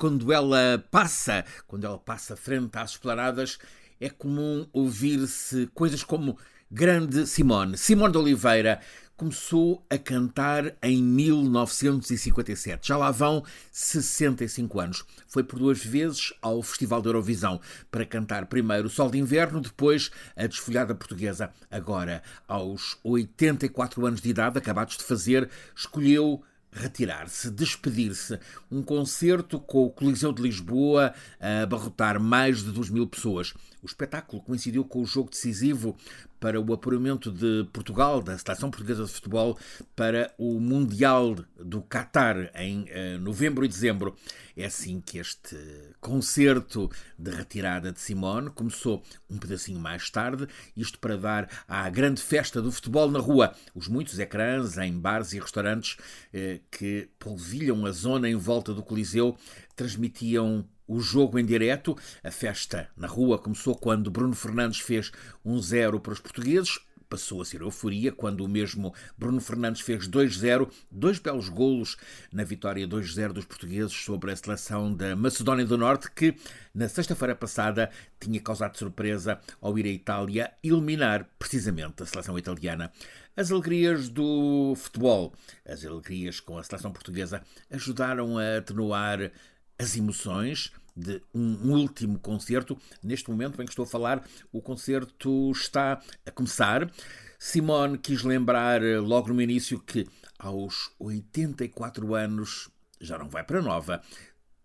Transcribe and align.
quando 0.00 0.32
ela 0.32 0.82
passa, 0.90 1.44
quando 1.66 1.84
ela 1.84 1.98
passa 1.98 2.34
frente 2.34 2.74
às 2.78 2.92
esplanadas, 2.92 3.58
é 4.00 4.08
comum 4.08 4.66
ouvir-se 4.72 5.66
coisas 5.74 6.02
como 6.02 6.38
Grande 6.70 7.26
Simone. 7.26 7.76
Simone 7.76 8.10
de 8.10 8.16
Oliveira 8.16 8.80
começou 9.14 9.84
a 9.90 9.98
cantar 9.98 10.74
em 10.82 11.02
1957. 11.02 12.88
Já 12.88 12.96
lá 12.96 13.10
vão 13.10 13.44
65 13.70 14.80
anos. 14.80 15.04
Foi 15.28 15.44
por 15.44 15.58
duas 15.58 15.84
vezes 15.84 16.32
ao 16.40 16.62
Festival 16.62 17.02
da 17.02 17.10
Eurovisão 17.10 17.60
para 17.90 18.06
cantar 18.06 18.46
primeiro 18.46 18.86
o 18.86 18.90
Sol 18.90 19.10
de 19.10 19.18
Inverno, 19.18 19.60
depois 19.60 20.10
a 20.34 20.46
Desfolhada 20.46 20.94
Portuguesa. 20.94 21.50
Agora, 21.70 22.22
aos 22.48 22.96
84 23.04 24.06
anos 24.06 24.22
de 24.22 24.30
idade, 24.30 24.56
acabados 24.56 24.96
de 24.96 25.04
fazer, 25.04 25.50
escolheu 25.76 26.42
retirar-se, 26.72 27.50
despedir-se. 27.50 28.38
Um 28.70 28.82
concerto 28.82 29.58
com 29.58 29.86
o 29.86 29.90
Coliseu 29.90 30.32
de 30.32 30.42
Lisboa 30.42 31.12
a 31.40 31.62
abarrotar 31.62 32.20
mais 32.20 32.62
de 32.62 32.70
2 32.70 32.90
mil 32.90 33.06
pessoas. 33.06 33.54
O 33.82 33.86
espetáculo 33.86 34.42
coincidiu 34.42 34.84
com 34.84 35.02
o 35.02 35.06
jogo 35.06 35.30
decisivo 35.30 35.96
para 36.40 36.60
o 36.60 36.72
apuramento 36.72 37.30
de 37.30 37.68
Portugal, 37.72 38.22
da 38.22 38.36
Seleção 38.36 38.70
Portuguesa 38.70 39.04
de 39.04 39.12
Futebol, 39.12 39.58
para 39.94 40.32
o 40.38 40.58
Mundial 40.58 41.36
do 41.62 41.82
Qatar 41.82 42.50
em 42.54 42.84
uh, 42.84 43.20
novembro 43.20 43.64
e 43.64 43.68
dezembro. 43.68 44.16
É 44.56 44.64
assim 44.64 45.00
que 45.00 45.18
este 45.18 45.56
concerto 46.00 46.90
de 47.18 47.30
retirada 47.30 47.92
de 47.92 48.00
Simone 48.00 48.50
começou 48.50 49.02
um 49.28 49.38
pedacinho 49.38 49.78
mais 49.78 50.10
tarde, 50.10 50.48
isto 50.76 50.98
para 50.98 51.16
dar 51.16 51.48
à 51.68 51.88
grande 51.88 52.20
festa 52.20 52.60
do 52.60 52.72
futebol 52.72 53.10
na 53.10 53.20
rua, 53.20 53.54
os 53.74 53.86
muitos 53.86 54.18
ecrãs 54.18 54.76
em 54.78 54.98
bares 54.98 55.32
e 55.32 55.38
restaurantes 55.38 55.96
uh, 56.34 56.60
que 56.70 57.08
polvilham 57.18 57.84
a 57.84 57.92
zona 57.92 58.28
em 58.28 58.34
volta 58.34 58.72
do 58.72 58.82
Coliseu 58.82 59.36
transmitiam 59.80 60.68
o 60.86 61.00
jogo 61.00 61.38
em 61.38 61.44
direto. 61.44 61.96
A 62.22 62.30
festa 62.30 62.90
na 62.94 63.06
rua 63.06 63.38
começou 63.38 63.74
quando 63.74 64.10
Bruno 64.10 64.34
Fernandes 64.34 64.80
fez 64.80 65.10
1-0 65.46 65.98
para 66.00 66.12
os 66.12 66.20
portugueses. 66.20 66.80
Passou 67.08 67.40
a 67.40 67.44
ser 67.44 67.62
euforia 67.62 68.12
quando 68.12 68.44
o 68.44 68.48
mesmo 68.48 68.94
Bruno 69.16 69.40
Fernandes 69.40 69.80
fez 69.80 70.06
2-0, 70.06 70.70
dois 70.92 71.18
belos 71.18 71.48
golos 71.48 71.96
na 72.30 72.44
vitória 72.44 72.86
2-0 72.86 73.32
dos 73.32 73.44
portugueses 73.46 73.92
sobre 73.92 74.30
a 74.30 74.36
seleção 74.36 74.94
da 74.94 75.16
Macedónia 75.16 75.64
do 75.64 75.78
Norte, 75.78 76.10
que 76.12 76.36
na 76.72 76.88
sexta-feira 76.88 77.34
passada 77.34 77.90
tinha 78.20 78.38
causado 78.38 78.76
surpresa 78.76 79.40
ao 79.60 79.76
ir 79.76 79.86
à 79.86 79.88
Itália 79.88 80.52
eliminar 80.62 81.26
precisamente 81.36 82.02
a 82.02 82.06
seleção 82.06 82.38
italiana. 82.38 82.92
As 83.36 83.50
alegrias 83.50 84.08
do 84.08 84.74
futebol, 84.76 85.32
as 85.64 85.84
alegrias 85.84 86.38
com 86.38 86.58
a 86.58 86.62
seleção 86.62 86.92
portuguesa, 86.92 87.42
ajudaram 87.70 88.38
a 88.38 88.58
atenuar 88.58 89.32
as 89.80 89.96
emoções 89.96 90.70
de 90.94 91.22
um 91.34 91.72
último 91.72 92.18
concerto. 92.18 92.76
Neste 93.02 93.30
momento 93.30 93.60
em 93.60 93.64
que 93.64 93.72
estou 93.72 93.84
a 93.84 93.88
falar, 93.88 94.22
o 94.52 94.60
concerto 94.60 95.50
está 95.52 96.00
a 96.26 96.30
começar. 96.30 96.90
Simone 97.38 97.96
quis 97.96 98.22
lembrar 98.22 98.82
logo 99.02 99.32
no 99.32 99.40
início 99.40 99.80
que 99.80 100.06
aos 100.38 100.92
84 100.98 102.14
anos 102.14 102.68
já 103.00 103.16
não 103.16 103.30
vai 103.30 103.42
para 103.42 103.62
nova. 103.62 104.02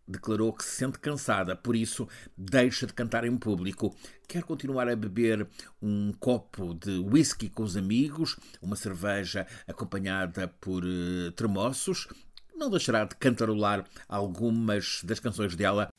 Declarou 0.08 0.53
que 0.53 0.63
se 0.63 0.75
sente 0.75 0.99
cansada, 0.99 1.55
por 1.55 1.75
isso 1.75 2.08
deixa 2.38 2.86
de 2.86 2.93
cantar 2.93 3.23
em 3.23 3.38
público. 3.38 3.95
Quer 4.27 4.43
continuar 4.43 4.88
a 4.88 4.95
beber 4.95 5.47
um 5.81 6.11
copo 6.19 6.75
de 6.75 6.99
whisky 6.99 7.49
com 7.49 7.63
os 7.63 7.75
amigos, 7.75 8.38
uma 8.61 8.75
cerveja 8.75 9.47
acompanhada 9.66 10.47
por 10.47 10.83
uh, 10.83 11.31
tremoços, 11.31 12.08
não 12.56 12.70
deixará 12.70 13.06
de 13.06 13.16
cantarolar 13.16 13.86
algumas 14.08 15.02
das 15.03 15.20
canções 15.20 15.56
dela 15.56 15.89